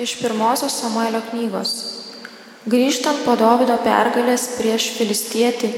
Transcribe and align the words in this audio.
Iš 0.00 0.14
pirmosios 0.16 0.72
Samuelio 0.80 1.20
knygos. 1.30 1.70
Grįžtant 2.72 3.18
po 3.26 3.34
Davido 3.36 3.74
pergalės 3.84 4.46
prieš 4.56 4.86
filistietį, 4.96 5.68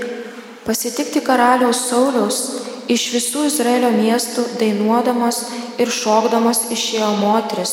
pasitikti 0.63 1.19
karaliaus 1.27 1.81
Sauliaus, 1.89 2.37
iš 2.87 3.08
visų 3.17 3.49
Izraelio 3.49 3.89
miestų 3.97 4.45
dainuodamos 4.61 5.41
ir 5.83 5.91
šokdamos 5.91 6.61
išėjo 6.77 7.08
moteris 7.19 7.73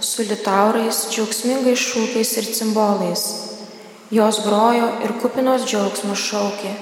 su 0.00 0.24
litaurais, 0.24 1.02
džiaugsmingais 1.12 1.82
šūkiais 1.90 2.32
ir 2.40 2.48
cimbolais. 2.48 3.24
Jos 4.08 4.38
grojo 4.46 4.88
ir 5.04 5.12
kupinos 5.20 5.66
džiaugsmų 5.68 6.16
šaukė. 6.16 6.72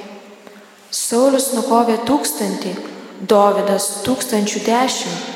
Saulis 0.95 1.51
nukovė 1.57 1.99
tūkstantį, 2.07 2.77
Dovydas 3.35 3.91
tūkstančių 4.07 4.63
dešimt. 4.69 5.27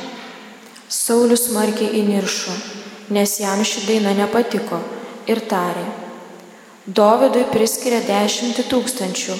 Saulis 1.02 1.48
smarkiai 1.48 1.90
įniršo 2.04 2.56
nes 3.12 3.38
jam 3.40 3.60
ši 3.64 3.84
daina 3.88 4.14
nepatiko 4.16 4.80
ir 5.28 5.45
tarė, 5.50 5.84
Dovydui 6.82 7.45
priskiria 7.46 8.00
dešimtį 8.02 8.64
tūkstančių, 8.66 9.37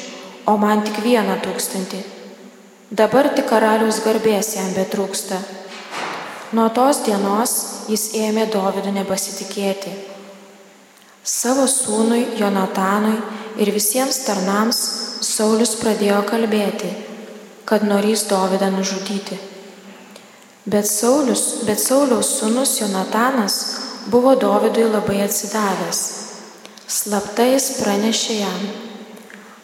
o 0.47 0.53
man 0.63 0.85
tik 0.87 1.01
vieną 1.03 1.41
tūkstantį. 1.43 1.99
Dabar 2.95 3.33
tik 3.35 3.49
karaliaus 3.51 3.99
garbės 4.05 4.53
jam 4.55 4.69
betrūksta. 4.77 5.41
Nuo 6.55 6.69
tos 6.77 7.03
dienos 7.03 7.57
jis 7.91 8.13
ėmė 8.15 8.47
Dovydų 8.53 8.95
nepasitikėti. 8.95 9.91
Savo 11.27 11.67
sūnui 11.67 12.37
Jonatanui 12.39 13.17
ir 13.59 13.75
visiems 13.75 14.23
tarnams 14.29 14.85
Saulis 15.23 15.75
pradėjo 15.83 16.23
kalbėti, 16.31 16.95
kad 17.67 17.83
norys 17.83 18.29
Dovydą 18.31 18.71
nužudyti. 18.71 19.39
Bet, 20.65 20.87
Saulius, 20.87 21.65
bet 21.67 21.81
Sauliaus 21.83 22.37
sūnus 22.39 22.77
Jonatanas 22.79 23.57
buvo 24.13 24.37
Dovydui 24.39 24.85
labai 24.87 25.25
atsidavęs. 25.25 26.03
Slapta 26.87 27.43
jis 27.49 27.67
pranešė 27.81 28.37
jam, 28.39 28.67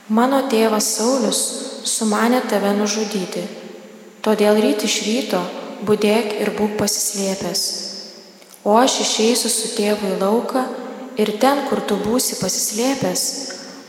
mano 0.08 0.40
tėvas 0.50 0.88
Saulius 0.96 1.42
sumanė 1.86 2.40
tave 2.50 2.72
nužudyti, 2.74 3.44
todėl 4.26 4.58
ryt 4.58 4.82
iš 4.88 4.96
ryto 5.06 5.42
būdėk 5.86 6.34
ir 6.42 6.50
būk 6.58 6.74
pasislėpęs. 6.80 7.62
O 8.66 8.74
aš 8.80 8.98
išeisiu 9.04 9.52
su 9.52 9.70
tėvu 9.76 10.16
į 10.16 10.18
lauką 10.18 10.64
ir 11.20 11.30
ten, 11.38 11.62
kur 11.68 11.78
tu 11.86 11.94
būsi 12.02 12.40
pasislėpęs, 12.40 13.22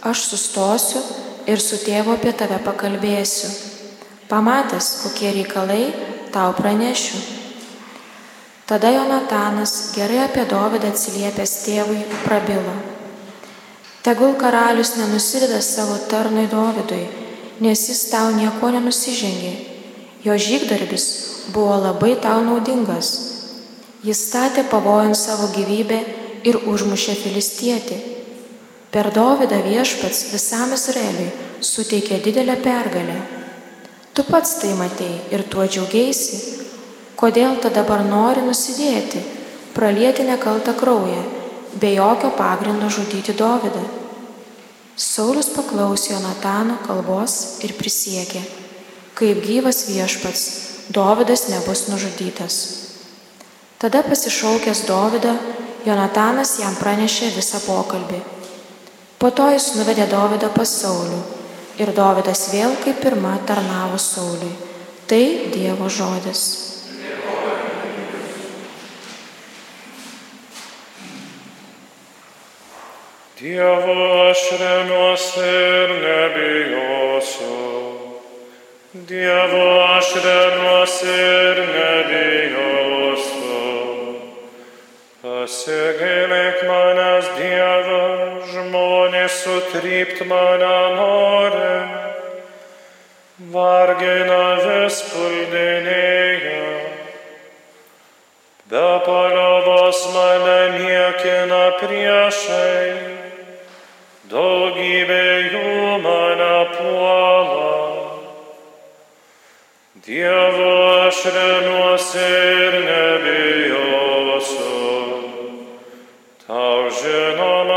aš 0.05 0.27
sustosiu 0.29 1.01
ir 1.49 1.57
su 1.57 1.81
tėvu 1.81 2.13
apie 2.13 2.35
tave 2.37 2.61
pakalbėsiu. 2.61 3.49
Pamatęs, 4.29 4.91
kokie 5.07 5.33
reikalai, 5.39 5.87
tau 6.33 6.53
pranešiu. 6.53 7.19
Tada 8.69 8.91
Jonatanas, 8.93 9.93
gerai 9.95 10.19
apie 10.27 10.45
Dovydą 10.45 10.91
atsiliepęs 10.93 11.53
tėvui, 11.65 12.03
prabilo. 12.21 12.75
Tegul 14.05 14.35
karalius 14.37 14.93
nenusideda 14.95 15.57
savo 15.61 15.97
tarnui 16.11 16.45
Dovydui, 16.51 17.07
nes 17.59 17.81
jis 17.89 18.03
tau 18.11 18.29
nieko 18.35 18.69
nenusižengė. 18.75 19.55
Jo 20.23 20.37
žygdarbis 20.37 21.05
buvo 21.55 21.79
labai 21.81 22.13
tau 22.21 22.43
naudingas. 22.45 23.09
Jis 24.05 24.21
statė 24.29 24.63
pavojant 24.69 25.17
savo 25.17 25.49
gyvybę 25.55 25.99
ir 26.47 26.61
užmušė 26.69 27.17
filistietį. 27.23 27.99
Per 28.93 29.11
Dovydą 29.13 29.59
viešpats 29.65 30.29
visam 30.31 30.71
Izraeliui 30.77 31.33
suteikė 31.65 32.21
didelę 32.23 32.55
pergalę. 32.63 33.38
Tu 34.19 34.25
pats 34.27 34.57
tai 34.59 34.73
matei 34.75 35.21
ir 35.31 35.45
tuo 35.47 35.63
džiaugiaisi. 35.63 36.37
Kodėl 37.15 37.53
tada 37.63 37.85
dabar 37.85 38.01
nori 38.03 38.41
nusidėti, 38.43 39.21
pralieti 39.71 40.25
nekaltą 40.27 40.73
kraują, 40.75 41.21
be 41.79 41.93
jokio 41.93 42.33
pagrindo 42.35 42.89
žudyti 42.91 43.31
Dovydą? 43.39 43.85
Saulis 44.99 45.47
paklausė 45.55 46.17
Jonatano 46.17 46.75
kalbos 46.83 47.63
ir 47.63 47.77
prisiekė, 47.79 48.43
kaip 49.15 49.39
gyvas 49.47 49.85
viešpats, 49.87 50.45
Dovydas 50.91 51.47
nebus 51.55 51.87
nužudytas. 51.87 52.59
Tada 53.79 54.03
pasišaukęs 54.03 54.83
Dovydą, 54.91 55.37
Jonatanas 55.87 56.57
jam 56.59 56.75
pranešė 56.75 57.31
visą 57.39 57.63
pokalbį. 57.63 58.19
Po 59.15 59.31
to 59.31 59.47
jis 59.55 59.77
nuvedė 59.79 60.11
Dovydą 60.11 60.51
pas 60.51 60.79
Saulių 60.83 61.38
ir 61.79 61.93
Dovydas 61.95 62.49
vėl 62.53 62.75
kaip 62.83 62.99
pirma 63.03 63.37
tarnavo 63.47 63.97
Sauliui. 63.99 64.51
Tai 65.09 65.25
Dievo 65.53 65.87
žodis. 65.89 66.41
Dievo 73.39 73.95
aš 74.27 74.41
remiuosi 74.59 75.47
ir 75.47 75.89
nebijosiu. 76.03 77.55
Dievo 79.07 79.65
aš 79.95 80.09
remiuosi 80.25 81.15
ir 81.15 81.61
nebijosiu. 81.77 83.63
Pasigailėk 85.23 86.57
manęs 86.67 87.09
žmonės 87.39 87.78
sutrypt 89.41 90.19
mane 90.29 90.77
nori 90.97 91.73
vargina 93.53 94.45
vis 94.65 94.97
puldinėje. 95.11 96.59
Be 98.69 98.87
paliovos 99.05 99.99
mane 100.13 100.59
niekina 100.75 101.61
priešai, 101.79 102.89
daugybė 104.29 105.25
jų 105.53 105.71
mane 106.03 106.57
puola. 106.75 107.71
Dievo 110.05 110.75
aš 111.07 111.19
remiuosi 111.33 112.27
ir 112.67 112.77
nebijosiu. 112.85 114.69
Tau 116.45 116.89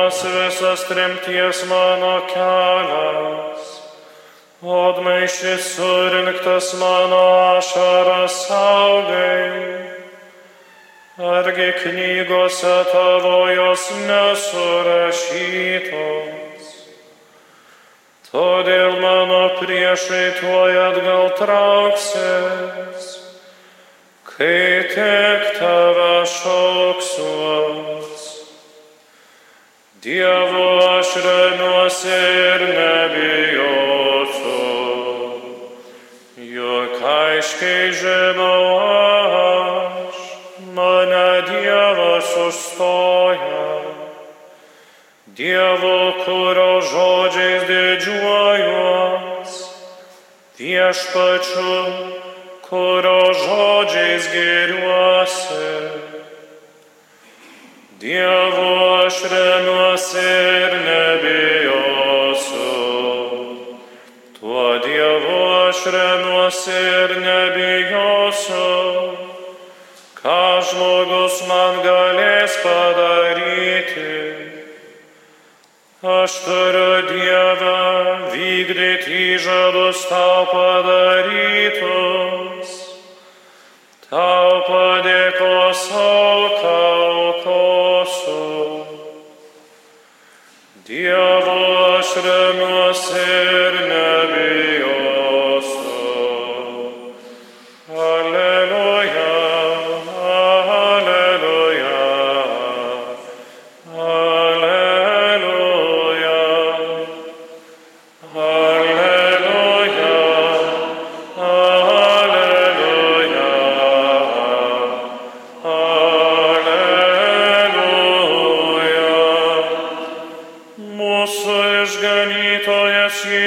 žinomas 0.03 0.25
visas 0.25 0.85
trimties 0.89 1.65
mano 1.69 2.27
kelias. 2.27 3.83
Odmaišys 4.63 5.77
surinktas 5.77 6.75
mano 6.75 7.57
ašaras 7.59 8.47
saugai. 8.49 9.83
Argi 11.19 11.73
knygose 11.83 12.85
tavo 12.93 13.49
jos 13.49 13.91
nesurašytos? 14.09 15.43
Todėl 18.33 19.01
mano 19.01 19.49
priešai 19.61 20.33
tuoj 20.41 20.77
atgal 20.89 21.31
trauksis, 21.37 23.05
kai 24.25 24.83
tik 24.95 25.43
tave 25.59 26.25
šauksiuos. 26.25 28.02
Dievo 30.03 30.67
aš 30.99 31.17
remiuosi 31.25 32.19
ir 32.49 32.69
nebijau. 32.77 33.73
aiškiai 37.43 37.93
žinau 37.93 38.65
aš, 38.79 40.19
mane 40.77 41.29
Dievas 41.49 42.31
užstoja. 42.47 43.69
Dievo, 45.37 45.99
kurio 46.25 46.73
žodžiais 46.93 47.63
didžiuojuos, 47.71 49.53
viešpačiu, 50.59 51.77
kurio 52.69 53.21
žodžiais 53.45 54.29
geriuosi. 54.35 56.22
Dievo 58.03 59.07
aš 59.07 59.17
remiuosi 59.31 60.19
ir 60.19 60.73
nebijosiu. 60.87 62.67
Tuo 64.41 64.79
Dievu 64.83 65.43
aš 65.69 65.81
remiuosi 65.95 66.79
ir 67.03 67.11
nebijosiu, 67.27 68.75
ką 70.19 70.43
žmogus 70.67 71.37
man 71.47 71.75
galės 71.87 72.53
padaryti. 72.65 74.19
Aš 76.03 76.33
turiu 76.43 77.07
Dievą 77.07 77.83
vykdyti 78.35 79.15
įžadus 79.39 79.99
tau 80.11 80.43
padarytus, 80.51 81.79
tau 84.11 84.51
padėkos 84.67 85.81
auką 85.95 86.82
aš 92.23 92.29
remiuosi 92.29 93.33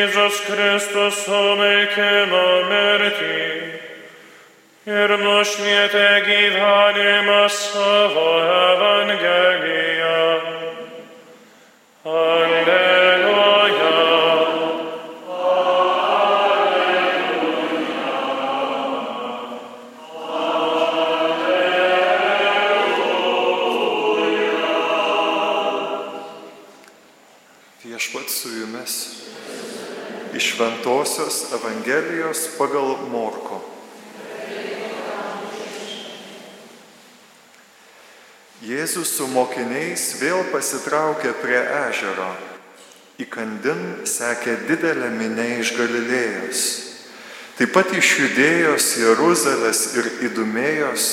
Jėzus 0.05 0.37
Kristus 0.45 1.17
sunaikino 1.25 2.43
mirtį 2.69 3.37
ir 4.85 5.13
nušvietė 5.21 6.07
gyvenimą 6.27 7.41
savo 7.57 8.27
Evangeliją. 8.55 10.21
Alleluja. 12.05 12.44
Šventojios 30.55 31.51
Evangelijos 31.51 32.45
pagal 32.55 32.93
Morko. 33.11 33.57
Jėzus 38.63 39.11
su 39.17 39.27
mokiniais 39.27 40.05
vėl 40.21 40.45
pasitraukė 40.53 41.33
prie 41.41 41.59
ežero. 41.59 42.29
Įkandin 43.19 44.07
sekė 44.07 44.55
didelė 44.69 45.11
minė 45.17 45.49
iš 45.59 45.73
Galilėjos. 45.75 46.63
Taip 47.59 47.75
pat 47.75 47.91
iš 47.91 48.13
Judėjos, 48.21 48.87
Jeruzalės 49.03 49.83
ir 49.99 50.09
Idumėjos, 50.29 51.09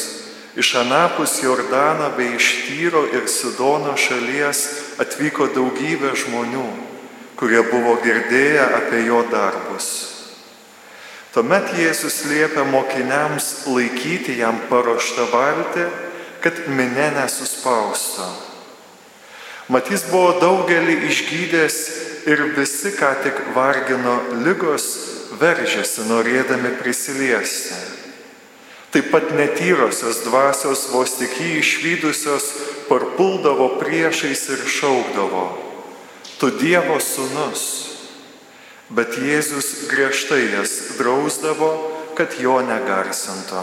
iš 0.55 0.75
Anapus 0.85 1.41
Jordano 1.43 2.15
bei 2.15 2.37
iš 2.39 2.55
Tyro 2.69 3.09
ir 3.11 3.27
Sidono 3.27 3.99
šalies 3.99 4.65
atvyko 5.03 5.51
daugybė 5.51 6.15
žmonių, 6.15 6.92
kurie 7.43 7.59
buvo 7.67 7.97
girdėję 7.99 8.63
apie 8.63 9.01
jo 9.03 9.25
darbus. 9.27 9.87
Tuomet 11.35 11.73
Jėzus 11.75 12.21
liepia 12.31 12.63
mokiniams 12.71 13.65
laikyti 13.67 14.37
jam 14.39 14.61
paruoštą 14.69 15.25
valtį, 15.33 15.87
kad 16.45 16.61
minė 16.71 17.09
nesuspausto. 17.17 18.29
Matys 19.75 20.05
buvo 20.13 20.37
daugelį 20.39 21.01
išgydęs 21.09 21.81
ir 22.31 22.45
visi, 22.55 22.95
ką 22.95 23.11
tik 23.25 23.43
vargino 23.57 24.21
lygos, 24.45 24.87
veržėsi 25.43 26.07
norėdami 26.07 26.77
prisiliesti. 26.79 27.81
Taip 28.95 29.11
pat 29.11 29.35
netyrosios 29.35 30.23
dvasios 30.29 30.87
vos 30.95 31.19
tik 31.19 31.35
jį 31.43 31.59
išvykusios 31.59 32.49
parpuldavo 32.87 33.73
priešais 33.83 34.47
ir 34.53 34.67
šaukdavo, 34.79 35.72
tu 36.43 36.51
Dievo 36.59 36.97
sūnus. 36.99 37.61
Bet 38.91 39.15
Jėzus 39.15 39.87
griežtai 39.87 40.41
jas 40.51 40.73
drausdavo, 40.99 41.69
kad 42.19 42.35
jo 42.43 42.57
negarsinto. 42.67 43.63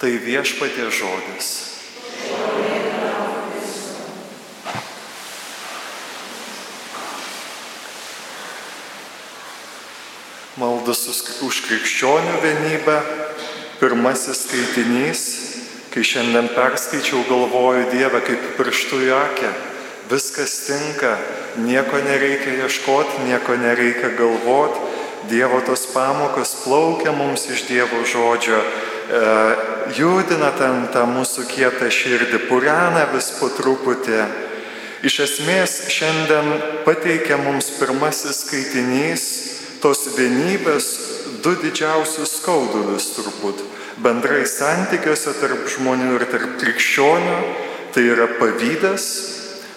Tai 0.00 0.12
viešpatie 0.24 0.88
žodis. 0.88 1.50
Maldas 10.56 11.04
už 11.44 11.62
krikščionių 11.68 12.40
vienybę. 12.40 12.98
Pirmasis 13.76 14.46
skaitinys, 14.48 15.22
kai 15.92 16.00
šiandien 16.00 16.48
perskaičiau, 16.56 17.26
galvoju 17.28 17.90
Dievą 17.92 18.24
kaip 18.24 18.52
pirštų 18.56 19.04
į 19.04 19.16
akį. 19.20 19.56
Viskas 20.10 20.52
tinka, 20.66 21.16
nieko 21.58 21.98
nereikia 21.98 22.64
ieškoti, 22.64 23.24
nieko 23.26 23.56
nereikia 23.58 24.12
galvoti. 24.18 24.80
Dievo 25.26 25.58
tos 25.66 25.88
pamokos 25.90 26.52
plaukia 26.62 27.10
mums 27.12 27.48
iš 27.50 27.64
Dievo 27.66 28.04
žodžio, 28.06 28.60
e, 28.62 29.22
judina 29.98 30.52
ten 30.54 30.86
tą 30.94 31.02
mūsų 31.10 31.48
kietą 31.50 31.90
širdį, 31.90 32.44
purena 32.46 33.08
vis 33.10 33.32
po 33.40 33.50
truputį. 33.50 34.20
Iš 35.02 35.18
esmės 35.26 35.74
šiandien 35.90 36.52
pateikia 36.86 37.40
mums 37.42 37.72
pirmasis 37.80 38.44
skaitinys 38.46 39.24
tos 39.82 40.06
vienybės 40.14 40.86
du 41.42 41.56
didžiausius 41.58 42.38
skaudulius 42.38 43.10
turbūt 43.18 43.60
bendrai 44.02 44.44
santykiuose 44.48 45.34
tarp 45.40 45.66
žmonių 45.74 46.14
ir 46.16 46.26
tarp 46.30 46.56
krikščionių. 46.62 47.38
Tai 47.96 48.02
yra 48.04 48.26
pavydas, 48.36 49.04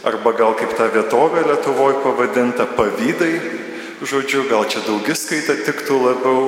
arba 0.03 0.33
gal 0.37 0.55
kaip 0.57 0.75
ta 0.77 0.87
vietovė 0.93 1.43
Lietuvoje 1.47 1.99
pavadinta 2.03 2.67
pavydai, 2.77 3.33
žodžiu, 3.99 4.45
gal 4.49 4.67
čia 4.69 4.83
daugiskaita 4.87 5.59
tiktų 5.67 5.99
labiau. 6.05 6.43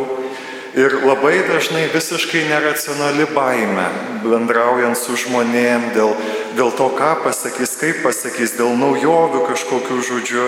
Ir 0.72 0.94
labai 1.04 1.42
dažnai 1.50 1.90
visiškai 1.92 2.46
neracionali 2.48 3.26
baime, 3.36 3.90
bendraujant 4.24 4.96
su 4.96 5.18
žmonėm 5.20 5.90
dėl, 5.98 6.14
dėl 6.56 6.72
to, 6.78 6.88
ką 6.96 7.10
pasakys, 7.26 7.76
kaip 7.82 8.00
pasakys, 8.06 8.56
dėl 8.56 8.72
naujovių 8.80 9.44
kažkokių 9.50 10.00
žodžių. 10.08 10.46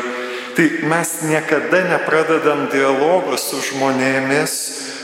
Tai 0.56 0.70
mes 0.88 1.12
niekada 1.28 1.82
nepradedam 1.90 2.70
dialogų 2.72 3.36
su 3.42 3.60
žmonėmis, 3.68 4.54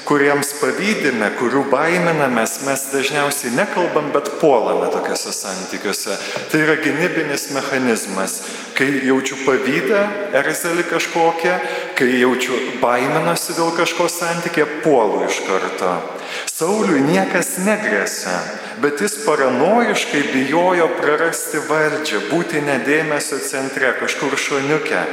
kuriems 0.07 0.48
pavydime, 0.59 1.31
kurių 1.39 1.65
baiminamės, 1.71 2.59
mes 2.67 2.85
dažniausiai 2.93 3.53
nekalbam, 3.55 4.11
bet 4.13 4.29
puolame 4.41 4.89
tokiuose 4.93 5.33
santykiuose. 5.35 6.17
Tai 6.51 6.61
yra 6.65 6.77
gynybinis 6.83 7.49
mechanizmas. 7.55 8.39
Kai 8.77 8.87
jaučiu 9.03 9.35
pavydą, 9.43 10.05
erzelį 10.39 10.85
kažkokią, 10.87 11.55
kai 11.99 12.07
jaučiu 12.21 12.55
baiminosi 12.79 13.57
dėl 13.57 13.73
kažko 13.75 14.07
santykė, 14.11 14.67
puolu 14.85 15.25
iš 15.27 15.41
karto. 15.47 15.91
Sauliui 16.47 17.01
niekas 17.03 17.57
negrėsia, 17.65 18.35
bet 18.83 19.01
jis 19.03 19.17
paranoiškai 19.25 20.21
bijojo 20.33 20.87
prarasti 20.99 21.61
valdžią, 21.67 22.25
būti 22.29 22.63
nedėmesio 22.63 23.39
centre, 23.43 23.91
kažkur 23.99 24.37
šoniuke. 24.39 25.03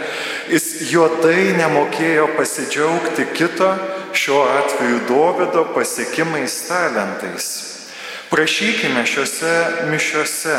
Jis 0.52 0.66
juodai 0.92 1.56
nemokėjo 1.58 2.28
pasidžiaugti 2.36 3.26
kito, 3.34 3.72
šiuo 4.16 4.42
atveju 4.58 5.00
Dovido 5.08 5.66
pasiekimais 5.74 6.56
talentais. 6.68 7.48
Prašykime 8.30 9.06
šiuose 9.06 9.54
mišiuose 9.90 10.58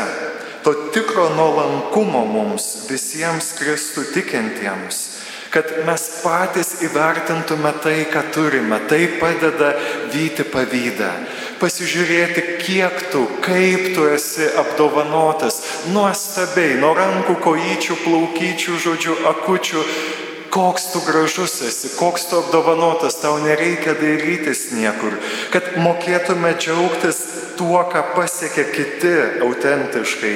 to 0.64 0.72
tikro 0.94 1.28
nuolankumo 1.36 2.24
mums 2.24 2.70
visiems 2.90 3.52
Kristų 3.58 4.08
tikintiems 4.14 5.04
kad 5.50 5.70
mes 5.86 6.02
patys 6.22 6.74
įvertintume 6.84 7.72
tai, 7.82 8.04
ką 8.12 8.22
turime. 8.34 8.80
Tai 8.88 9.00
padeda 9.20 9.72
vyti 10.12 10.44
pavydą. 10.44 11.10
Pasižiūrėti, 11.58 12.44
kiek 12.62 13.00
tu, 13.12 13.24
kaip 13.44 13.88
tu 13.96 14.06
esi 14.12 14.46
apdovanotas. 14.60 15.60
Nuostabiai, 15.94 16.76
nuo 16.82 16.92
rankų, 16.96 17.38
kojyčių, 17.42 17.98
plaukyčių, 18.04 18.78
žodžių, 18.84 19.18
akučių. 19.32 19.84
Koks 20.50 20.92
tu 20.92 21.00
gražus 21.04 21.58
esi, 21.62 21.90
koks 21.98 22.30
tu 22.30 22.38
apdovanotas, 22.38 23.18
tau 23.20 23.36
nereikia 23.42 23.92
dairytis 23.98 24.70
niekur, 24.72 25.18
kad 25.52 25.74
mokėtume 25.76 26.54
džiaugtis 26.56 27.20
tuo, 27.58 27.82
ką 27.92 28.02
pasiekia 28.14 28.64
kiti 28.72 29.12
autentiškai 29.44 30.34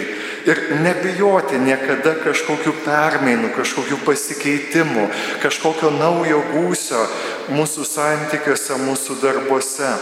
ir 0.49 0.61
nebijoti 0.83 1.61
niekada 1.63 2.17
kažkokių 2.25 2.75
permainų, 2.85 3.53
kažkokių 3.57 4.01
pasikeitimų, 4.05 5.07
kažkokio 5.43 5.93
naujo 5.95 6.43
gūsio 6.51 7.07
mūsų 7.55 7.87
santykiuose, 7.87 8.79
mūsų 8.83 9.21
darbuose. 9.23 9.95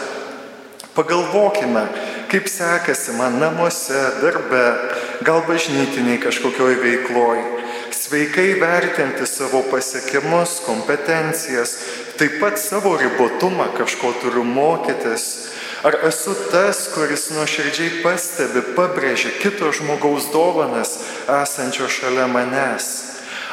Pagalvokime, 0.96 1.84
kaip 2.32 2.48
sekasi 2.50 3.14
man 3.14 3.38
namuose, 3.38 4.00
darbe, 4.24 4.64
gal 5.22 5.44
bažnytiniai 5.46 6.18
kažkokioj 6.22 6.80
veikloj. 6.82 7.59
Sveikai 8.10 8.60
vertinti 8.60 9.26
savo 9.26 9.60
pasiekimus, 9.70 10.56
kompetencijas, 10.66 11.76
taip 12.18 12.40
pat 12.40 12.58
savo 12.58 12.96
ribotumą, 12.98 13.68
kažko 13.78 14.10
turiu 14.18 14.42
mokytis. 14.42 15.26
Ar 15.86 15.94
esu 16.08 16.34
tas, 16.50 16.88
kuris 16.90 17.28
nuoširdžiai 17.30 18.00
pastebi, 18.02 18.64
pabrėžia 18.74 19.30
kito 19.38 19.70
žmogaus 19.70 20.26
dovanas 20.34 20.96
esančio 21.36 21.86
šalia 21.86 22.26
manęs? 22.26 22.88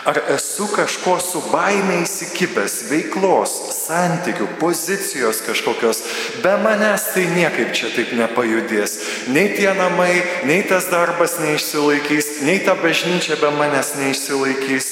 Ar 0.10 0.24
esu 0.58 0.68
kažko 0.76 1.20
su 1.20 1.42
baime 1.52 2.00
įsikibęs, 2.02 2.88
veiklos, 2.90 3.52
santykių, 3.76 4.48
pozicijos 4.58 5.44
kažkokios, 5.46 6.00
be 6.42 6.56
manęs 6.64 7.04
tai 7.14 7.28
niekaip 7.30 7.76
čia 7.78 7.92
taip 7.94 8.16
nepajudės. 8.18 8.96
Nei 9.30 9.52
tie 9.54 9.70
namai, 9.78 10.24
nei 10.50 10.64
tas 10.66 10.90
darbas 10.90 11.38
neišsilaikys, 11.44 12.42
nei 12.48 12.58
ta 12.66 12.74
bažnyčia 12.74 13.38
be 13.38 13.52
manęs 13.54 13.94
neišsilaikys. 14.00 14.88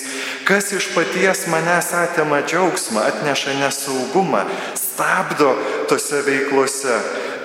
Kas 0.45 0.69
iš 0.69 0.91
paties 0.93 1.47
manęs 1.49 1.89
atima 1.97 2.43
džiaugsmą, 2.45 3.01
atneša 3.01 3.57
nesaugumą, 3.63 4.43
stabdo 4.77 5.55
tose 5.89 6.21
veiklose, 6.27 6.99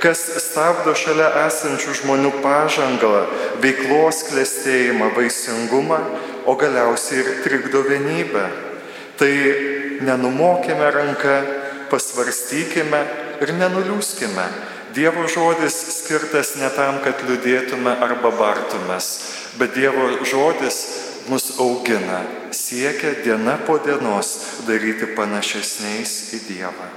kas 0.05 0.27
stabdo 0.45 0.93
šalia 0.93 1.31
esančių 1.47 1.97
žmonių 2.03 2.35
pažangą, 2.45 3.25
veiklos 3.65 4.27
klėstėjimą, 4.29 5.09
vaisingumą 5.17 6.03
o 6.51 6.57
galiausiai 6.59 7.23
ir 7.23 7.29
trikdo 7.45 7.83
vienybę. 7.87 8.45
Tai 9.19 9.33
nenumokime 10.01 10.91
ranką, 10.91 11.35
pasvarstykime 11.91 13.01
ir 13.43 13.53
nenuliūskime. 13.55 14.47
Dievo 14.95 15.29
žodis 15.31 15.77
skirtas 16.01 16.57
ne 16.59 16.71
tam, 16.75 16.99
kad 17.05 17.23
liūdėtume 17.29 17.93
arba 18.03 18.33
bartumės, 18.35 19.11
bet 19.61 19.77
Dievo 19.79 20.09
žodis 20.27 20.81
mus 21.31 21.53
augina, 21.63 22.25
siekia 22.51 23.15
diena 23.23 23.55
po 23.69 23.79
dienos 23.85 24.33
daryti 24.67 25.13
panašesniais 25.15 26.17
į 26.35 26.43
Dievą. 26.49 26.91